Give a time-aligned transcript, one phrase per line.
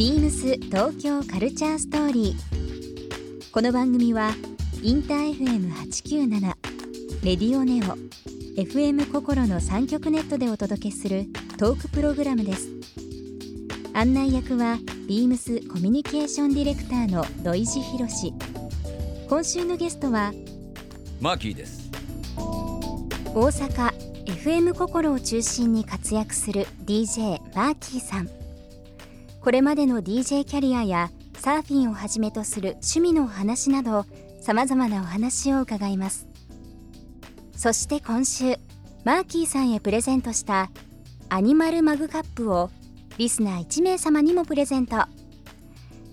[0.00, 3.50] ビームス東京カルチャーストーリー。
[3.52, 4.30] この番組は
[4.82, 6.40] インター FM897
[7.22, 7.98] レディオネオ
[8.58, 11.26] FM 心の三極ネットでお届けする
[11.58, 12.70] トークプログラムです。
[13.92, 18.32] 案内役はビームスコミュニケーションディレクターの土井博志。
[19.28, 20.32] 今週のゲストは
[21.20, 21.90] マーキーです
[23.34, 23.92] 大阪
[24.24, 28.39] FM 心を中心に活躍する DJ マーキーさん
[29.42, 34.04] これまでの DJ キャリアやサーフィンをはじめとする趣味のお話など
[34.42, 36.26] さまざまなお話を伺います。
[37.56, 38.56] そして今週
[39.04, 40.70] マーキーさんへプレゼントした
[41.30, 42.70] アニマルマグカップを
[43.16, 44.96] リスナー1名様にもプレゼント。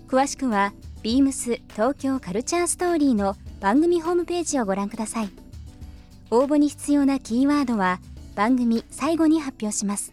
[0.08, 5.30] 詳しくはビームス東京カルチャーストーリーの番組ホームページをご覧ください。
[6.30, 8.00] 応募に必要なキーワードは
[8.34, 10.12] 番組最後に発表します。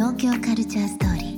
[0.00, 1.30] 東京カルチャーストーリー。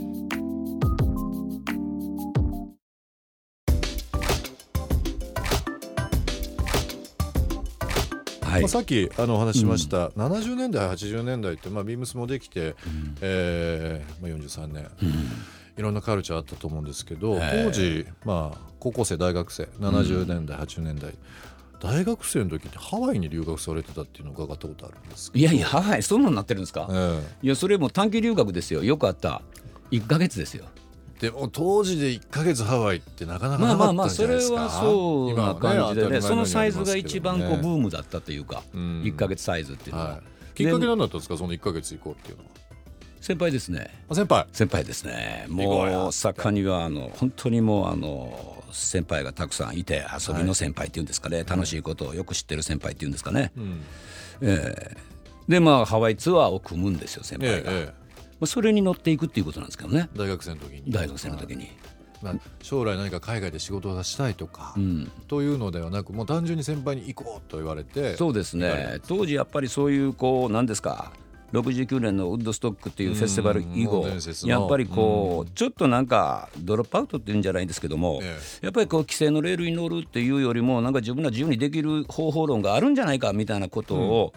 [8.47, 8.61] はい。
[8.61, 12.77] まあ、さっきあのお話ししました、70年代80年代って、まあ、ビームスもできて、
[13.21, 14.89] えーまあ、43年、
[15.77, 19.65] いろんなカルチャーあったと思うんですけど、当時、まあ、高校生大学生。
[19.81, 21.13] 70年代、80年代
[21.83, 27.21] 大学生の時ってハワイに留学されてたっていうのを伺ったことあるんですけいやいやハワイそんなになってるんですか、ど、え。
[27.43, 28.85] いやそれも短期留学ですよ。
[28.85, 29.43] よくあった。
[29.91, 30.67] 1ヶ月ですよ。
[30.79, 30.83] え
[31.23, 34.71] でも当時で1か月ハワイってなかなかなかったまあまあまあんじゃないですか。
[34.71, 36.21] それはそうな感じでね。
[36.21, 39.03] そのサイズが一番こうブム、ームだったというか、うん。
[39.03, 40.21] 1ヶ月サイズっていうのは、はい、
[40.57, 41.37] きっかけなんだったんですか？
[41.37, 42.51] その1か月行こうっていうのは。
[43.21, 43.89] 先輩ですね。
[44.09, 44.47] あ先輩。
[44.53, 45.47] 先輩ですね。
[45.49, 53.81] もう大阪にはあの本当にもうあの先輩がたくさんいて遊びの先輩っていうんですかね、楽しいことをよく知ってる先輩っていうんですかね、うん。
[54.41, 54.97] ええ。
[55.49, 57.93] でまあハワイツアーを組むんですよ先輩が、えええま
[58.43, 60.09] あ、それに乗っていくっていうことなんですけどね。
[60.15, 60.83] え大学生の時に。
[60.89, 61.69] 大学生の時に、
[62.23, 69.01] まあ、将来何か海外で仕事がしたいとか、うん、というのではなくもう単純に先輩に行こうと言われてそうですね。
[69.09, 71.13] 当時やっぱりそういうこう何ですか？
[71.53, 74.07] 69年のウッドストックっていうフェスティバル以後
[74.45, 84.33] やっぱりこうちょっとなんかドロップアウトっていうんじゃないんですけどもえやっぱりこう規制のレールに乗るっていうよりもなんか自分ら自由にできる方法論があるんじゃないかみたいなことを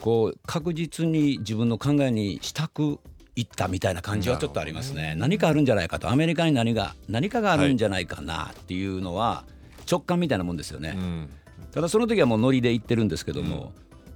[0.00, 2.98] こう確実に自分の考えにしたく
[3.36, 5.14] いったみたいな感じはちょっとありますね。
[5.16, 6.10] 何かあるんじゃないかと。
[6.10, 9.44] アメリカに何が何かがあるんじゃないかなっていうのは
[9.90, 10.94] 直感みたいなもんですよね。
[10.96, 11.30] うん。
[11.72, 13.72] ただその時はもうノリで言ってるんですけども、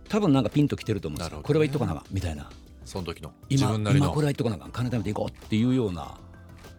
[0.08, 1.42] 多分なんかピンときてると思うんですよ、ね。
[1.42, 2.48] これは言っとかなあかんみたいな。
[2.84, 3.32] その時の。
[3.48, 4.06] 自今分なりの。
[4.06, 6.18] 今これは言っとかなあかん金貯めていこうっていうような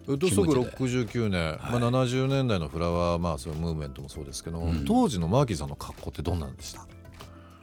[0.08, 4.86] ウッドストック気持69年、まあ、70年代のフラワー、まあ、そういうムーブメントもそうですけど、ん。
[4.86, 6.86] 当時のマーキーさんの格好ってどんなんでした？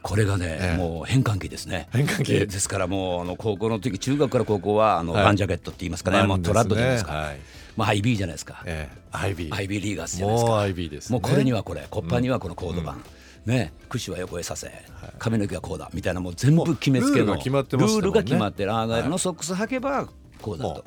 [0.01, 0.77] これがね、ええ。
[0.77, 1.87] もう変換期ですね。
[1.93, 2.35] 変換期。
[2.35, 5.23] えですからもうあの高校の時中学から高校はあの、はい。
[5.23, 7.39] バンジャケットって言いますかね、もうトラッドじゃないですか、はい。
[7.75, 13.03] まあ IB じゃないですか、ええ、IB アイビーリーガーズじゃないですもうか IB です、ね、もうこれにはこれコッパーにはこのコード版、
[13.45, 14.71] ね櫛は横へさせ
[15.19, 17.25] 髪の毛はこうだみたいなもう全部決めつけの。
[17.25, 18.01] ルールが決まってましたもんね。
[18.01, 18.73] ルールが決まってる。
[18.73, 20.07] アーガイルのソックス履けば
[20.41, 20.83] こうだも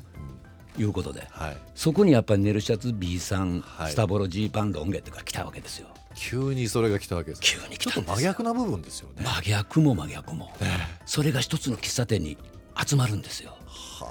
[0.77, 1.27] ということで。
[1.31, 3.93] はい、そこにやっぱりネルシャツ B さん、はい。
[3.93, 5.89] スタボロジーパンロン毛とか来たわけですよ。
[6.15, 9.23] 急にそれが来たわけです急に来ちょっと真逆な部分ですよね。
[9.23, 10.51] 真逆も真逆も、
[11.05, 12.39] それが一つの喫茶店に
[12.87, 13.57] 集まるんですよ。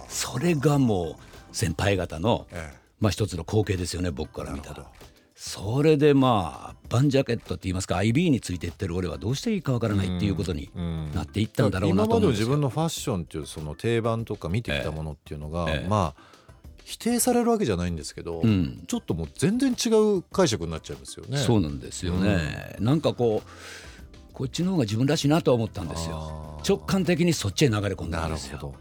[0.07, 1.17] それがも
[1.51, 2.85] う先輩方の、ええ。
[2.99, 4.85] まあ一つの光景ですよね僕から見たら
[5.35, 15.87] それでまあバンジャケットって言いますか IB についていってる俺はどうしていいかわからないっていうことにうんなっていったんだろうな今までのと思うんで自分のファッションっていうその定番とか見てきたものっていうのが、ええ。
[15.87, 16.35] まあ
[16.85, 18.83] 否定されるわけじゃないんですけど、うん。
[18.87, 21.39] ちょっともう全然違う解釈になっちゃいますよね。
[21.39, 23.49] そうなんですよね、なんかこう
[24.33, 26.61] こっちの方が自分らしいなとは思ったんですよ。
[26.67, 28.59] 直感的にそっちへ流れ込んだなんるですよ。
[28.59, 28.75] ほど。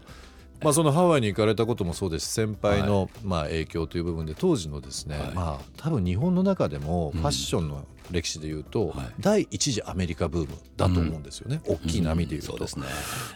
[0.61, 5.31] まあ、そのハワイに行かれたこともそうですし先輩のまあ影響という部分で当時のですね、はい。
[5.33, 9.07] まあ多分日本の中でもファッションの歴史でいうと、はい。
[9.19, 12.85] 第一次アメリカブームだと思うんですよね、大きい波でいうと、そうですね。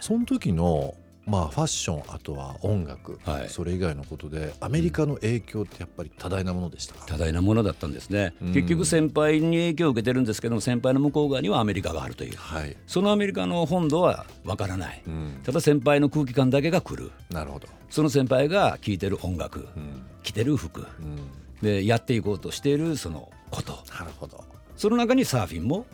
[0.00, 0.94] その時の
[1.30, 3.48] まあファッションあとは音楽、はい。
[3.48, 8.52] それ以外のことでアメリカの影響ってやっぱり多大なものでしたか、多大なものだったんですね、うん。
[8.52, 12.36] 結局先輩に影響を受けてるんですけども先輩の向こう側にはアメリカがあるという。
[12.36, 17.12] はい、そのアメリカの本土はわからない、うん、ただ先輩の空気感だけが来る。
[17.30, 20.02] なるほど、その先輩が聴いてる音楽、うん。
[20.22, 20.80] 着てる服。
[20.80, 21.28] うん、
[21.62, 23.72] でやっていこうとしているそのこと。
[23.98, 24.44] なるほど。
[24.76, 25.86] その中にサーフィンも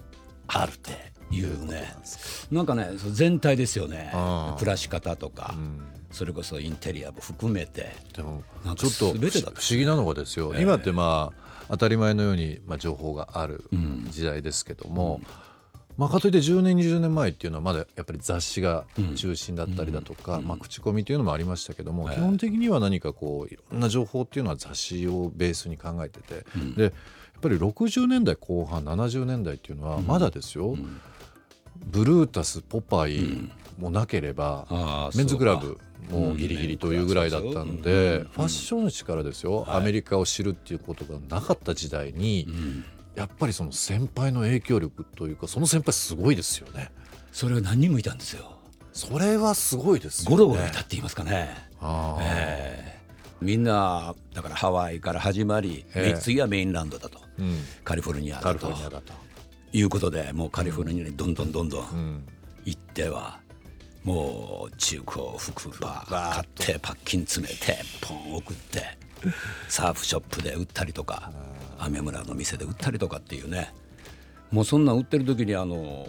[0.47, 1.95] あるっていうね。
[2.51, 2.75] なんか。
[2.75, 4.13] ね全体ですよね。
[4.59, 5.81] 暮らし方とか、うん。
[6.11, 7.95] それこそインテリアも含めて。
[8.15, 8.43] でも
[8.77, 10.63] ちょっと不思議なのがですよ、ええ。
[10.63, 13.65] 今ってまあ当たり前のように、まあ、情報がある
[14.11, 15.21] 時代ですけども、
[15.97, 18.85] まあ、かといって10年20年前っていうのはまだやっぱり雑誌が
[19.17, 22.17] 中心だったりだとか、まあ、口コミというのもありましたけども、ええ。
[22.17, 26.47] 基本的には何かこういろんな情報っていうのは雑誌をベースに考えてて、
[26.77, 26.93] でやっ
[27.41, 30.77] ぱり60年代後半70年代っていうのはまだですよ、
[31.85, 34.67] ブルータスポパイもなければ、
[35.15, 35.79] メンズクラブ
[36.11, 37.83] もギリギリというぐらいだったん。
[37.83, 42.49] で、ファッション誌からですよ、アメリカを知るっていうことがなかった時代に、
[43.15, 46.91] やっぱりその先輩の影響力というかその先輩すごいですよね。
[47.33, 48.53] それが何人もいたんですよ。
[48.93, 50.37] それはすごいですよね。
[50.37, 51.49] ゴロゴロいたって言いますかね、
[52.21, 53.01] ええ。
[53.41, 56.19] みんなだからハワイから始まり、ええ。
[56.19, 57.21] 次はメインランドだと。
[57.39, 59.13] うん、カリフォルニアカリフだとォルニアだと、
[59.73, 62.25] いうことでもうカリフォルニアにどんどんどんどんうん、
[62.65, 63.39] 行っては
[64.05, 68.97] もう中古服ば買ッってパッキン詰めてポン送って
[69.69, 71.33] サーフショップで売ったりとか
[71.79, 73.73] 雨村の店で売ったりとかっていうね。
[74.51, 76.07] もうそんなん売ってる時にあの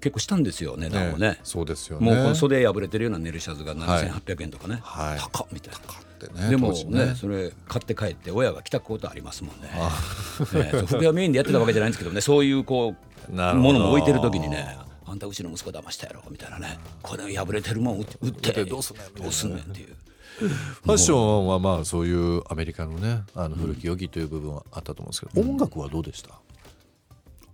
[0.00, 1.30] 結構したんですよ値段をね。
[1.30, 2.14] ねそうですよね。
[2.14, 5.18] もう袖破れてるようなネルシャツが7800円とかね、はい。
[5.18, 5.80] 高っみたいな。
[6.16, 7.14] ってねでも当時ね。
[7.14, 9.68] それ買って帰って親が着たことありますもんね。
[9.68, 12.94] ねそう服屋メインでやってたわけじゃないんですけどね そういうこ
[13.28, 16.78] うものも置いてる時にねあんたうちの息子騙したやろみたいなね。
[17.02, 19.02] これ破れてるもん売って売ってどうすんね。
[19.04, 19.94] んどうすんねんっていう。
[20.38, 26.40] ファッションはまあそういうアメリカのねあの古き良きという部分はあったと思うんですけど、音楽はどうでした？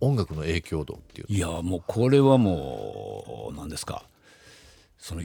[0.01, 4.05] 音楽の影響度っていういやもうこれはもう何ですか。
[4.99, 5.23] その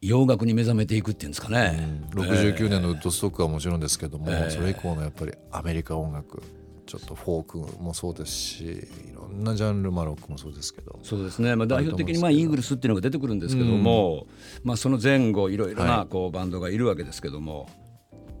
[0.00, 2.08] 洋楽に目覚めていくっていうんですかね。
[2.10, 6.42] 69年のウッドストックはもちろんですけども、それ以降のやっぱりアメリカ音楽
[6.86, 10.98] ちょっとフォークもそうですしいろんなジャンル、まあロックもそうですけど。
[11.02, 14.26] そうですね、まあ、代表的にまあイーグルスっていうのが出てくるんですけども、
[14.62, 16.06] まあ、その前後いろいろはない。
[16.06, 17.68] こうバンドがいるわけですけども、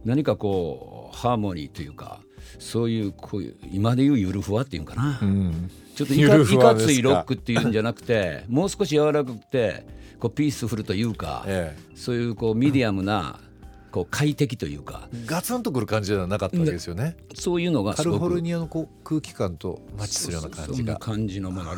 [0.04, 2.20] 何かこうハーモニーというか
[2.60, 5.70] そういうこういう今でいうゆるふわっていうかな、うん。
[5.96, 13.40] ちょっといかついロックっていうんじゃなくてもう少し柔らかくてこうピースフルというか、えそういうこうミディアムな
[13.90, 15.08] こう快適というか。
[15.14, 17.16] え、ガツンとくる感じではなかったわけですよね。
[17.34, 20.96] そういうのがカリフォルニアのこう空気感とマッチするような感じが。
[20.96, 21.72] 感じのもの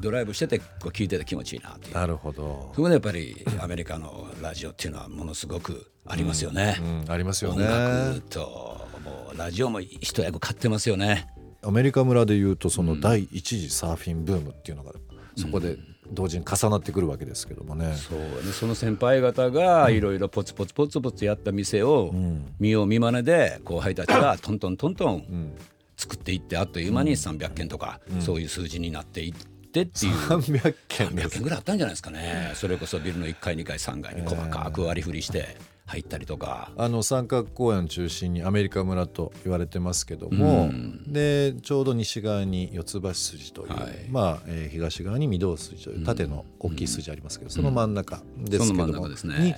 [0.00, 1.94] ドライブしててこう聞いてて気持ちいいなっていう。
[1.94, 6.76] なるほど、そこでやっぱりアメリカのラジオっていうのはものすごくありますよね。
[6.80, 11.28] うん、ありますよ音ね楽ともうラジオも一役買ってますよね。
[11.62, 14.92] アメリカ村でいうとその第一次サーフィンブームっていうのが
[15.36, 15.78] そこで
[16.12, 18.52] 同時に重なってくるわけですけどもね、そうね。
[18.52, 22.12] その先輩方がいろいろポツポツポツポツやった店を
[22.58, 25.54] 見よう見まねで後輩たちが トントントントン
[25.96, 30.14] 作っていってあっという間に300件とかそういう数字になっていってっていう。
[30.14, 32.52] 300件で300す件ぐらいあったんじゃないですかね。
[32.54, 35.56] それこそビルの1階2階3階に細かく割り振りして
[35.86, 40.70] 入ったりとか、あの三角公園を中心にアメリカ村と言われてますけども、
[41.06, 44.08] でちょうど西側に四つ橋筋という、はい。
[44.10, 49.38] まあ、えー東側に御堂筋という縦の大きい筋ありますけど、その真ん中ですけどその真んも、中ですね。
[49.38, 49.54] に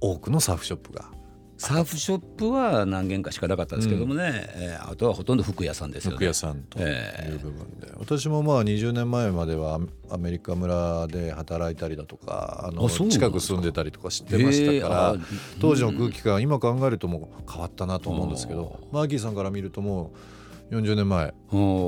[0.00, 1.10] 多くのサーフショップが
[1.58, 6.16] サーフショップは何軒かしかなかったですけどもね、えーあとはほとんど服屋さんですよね。
[6.16, 15.26] 服屋さんといえう部分で、私もまあ20年前まではアアメリカ村で働いたりだとかあの近く住んでたりとか知ってましたから、へーあ
[15.60, 20.35] 当時の空気感今考えるともう変わったなと思うんですけどマーキーさんから見るともう
[20.70, 21.32] 40年前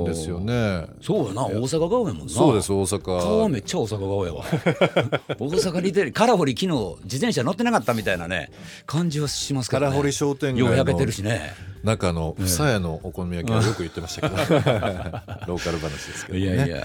[0.05, 0.87] ですよね。
[1.01, 2.33] そうやな大阪顔やもんな。
[2.33, 3.01] そうです大阪。
[3.19, 4.45] 顔はめっちゃ大阪顔やわ。
[5.37, 8.51] 大阪に出るカラホリ昨日自転車乗ってなかったみたいなね
[8.85, 9.91] 感じはしますからね。
[9.91, 11.53] カラホリ商店街よう焼けてのるしね。
[11.83, 14.35] 中の房屋のお好み焼きはよく言ってましたけど。
[15.47, 16.45] ローカル話ですけどね。
[16.45, 16.81] いやいや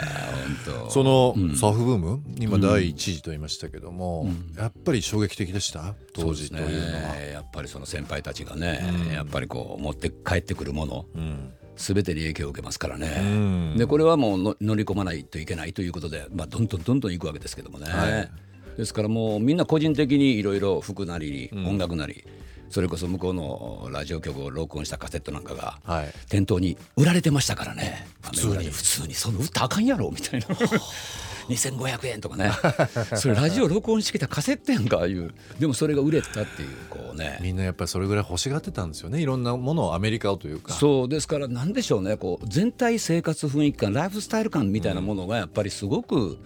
[0.67, 0.91] 本当。
[0.91, 5.95] そのサーフブーム、今第一次と言いましたけども、やっぱり衝撃的でした？
[6.13, 6.67] 当時というの
[7.09, 7.15] は。
[7.15, 7.31] ね。
[7.33, 13.77] やっぱりその先輩たちがね、やっぱりこう持って帰ってくるもの、ん全てに影響を受けますからね、ん。
[13.77, 18.31] でこれはもうの乗り込まないといけないということで、まあ、どんどんどんどん行くわけですけどもね、はい。
[18.77, 22.25] ですからもうみんな個人的にいろいろ服なり音楽なり、
[22.71, 26.13] それこそ向こうのラジオ局を録音したカセットなんかがはい。
[26.29, 28.07] 店頭に売られてましたからね。
[28.23, 28.71] 普通に。
[28.71, 30.47] 普通にその売ったらあかんやろみたいな
[31.49, 32.51] 2500円とかね。
[33.17, 35.35] それラジオ録音してきたカセットやんかいう。
[35.59, 37.39] でもそれが売れたっていうこうね。
[37.43, 39.21] みんなやっぱりそれぐらい欲しがってたんですよね。
[39.21, 40.73] いろんなものをアメリカをというか。
[40.73, 41.09] そう。
[41.09, 42.17] ですからなんでしょうね。
[42.17, 46.39] こう全体生活雰囲気感ライフスタイル感みたいなものがやっぱりすごく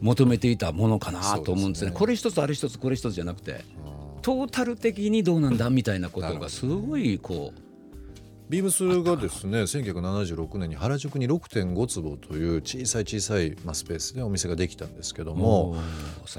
[0.00, 1.90] 求めていたものかなと思うんですね。
[1.90, 1.96] ね。
[1.96, 3.64] これ一つあれ一つこれ一つじゃなくて
[4.22, 7.65] トータル的にどうなんだみたいなことがすごいこう
[8.48, 15.76] ビームスがですね1976年に原宿に6.5坪という小さい小さいまあスペースでお店ができたんですけども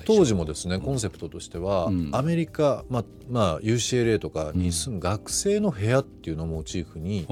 [0.06, 2.10] 当時もですねコンセプトとしては、うん。
[2.14, 7.26] アメリカ、まあまあ、UCLA とかに住む学生の部屋っていうのをモチーフに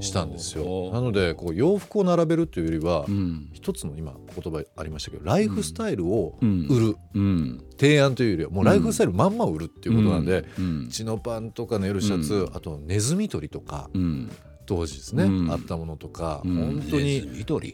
[0.00, 0.90] したんですよ。
[0.92, 3.48] なのでこう洋服を並べるというよりは、うん。
[3.52, 6.66] 一つの今言葉ありましたけどライフスタイルをうん。
[6.68, 10.44] 売る、うん提案というよりはもうライフスタイルまんま売るっていうことなんで、
[10.90, 13.88] チノパンとかネルシャツ、あとネズミ捕りとか。
[14.66, 17.22] 当時ですね、あったものとか、うん、本当に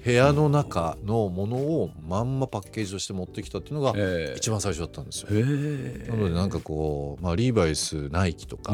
[0.03, 3.93] 部屋の中のものをまんまパッケージとして持ってきたっていうのが
[4.35, 5.29] 一番最初だったんですよ。
[5.31, 8.73] なのでなんかこう、まあ、リーバイスナイキとか、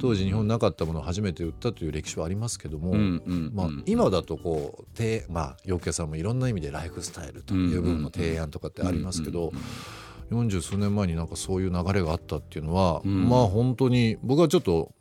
[0.00, 2.94] 当時日本なかったものを初めて売ったという歴史はありますけども、
[3.52, 9.40] まあ、今だとこう、まあ、洋家さんもいろんな意味でライフスタイルという部分の提案とかってありますけど。
[9.40, 9.62] うんうんうん。
[10.30, 14.92] 40数年前になんかそういう流れがあったっていうのは、うん、まあ本当に僕はちょっと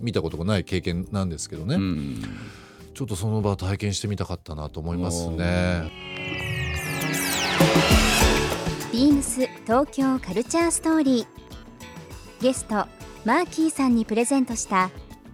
[0.00, 2.22] 見たことがない経験なんですけどね、うん、
[2.92, 5.90] ちょっとその場体験してみたかったなと思いますね。
[8.92, 11.26] ビームス東京カルチャーストーリー。
[12.40, 12.86] ゲスト
[13.24, 14.90] マーキーさんにプレゼントした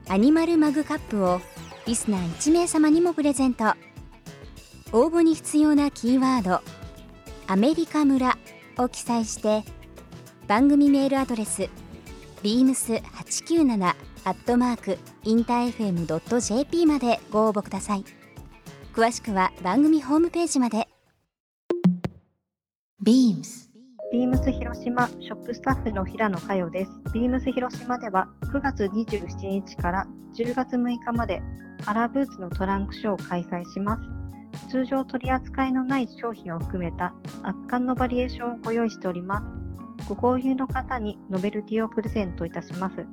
[0.09, 1.41] アニマルマグカップを
[1.87, 3.75] リスナー1名様にもプレゼント。
[4.93, 6.61] 応募に必要なキーワード
[7.47, 8.37] 「アメリカ村」
[8.79, 9.65] を記載して
[10.47, 11.69] 番組メールアドレス
[12.43, 18.05] beams897 アットマークインター FM.jp までご応募ください
[18.93, 20.89] 詳しくは番組ホームページまで
[23.05, 23.71] BEAMS
[24.13, 26.91] ビームス広島ショップスタッフの平野佳代です。
[27.15, 31.41] ビームス広島では9月27日から10月6日まで
[31.87, 34.20] アラブーツのトランクショーを開催します。
[34.71, 37.13] 通常取り扱いのない商品を含めた
[37.43, 40.09] 圧巻のバリエーションをご用意しております。
[40.09, 43.05] ご購入の方にノベルティをプレゼントいたします。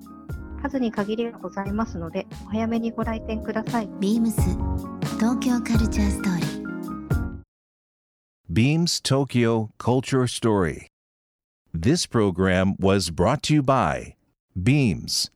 [0.61, 3.87] 数に限りがございますので、お早めにご来店ください。
[3.87, 4.33] BEAMS
[5.17, 6.67] 東京カルチャーストーリー
[8.53, 10.87] Beams Tokyo Culture Story.
[11.73, 14.15] This program was brought to you by
[14.55, 15.31] Beams.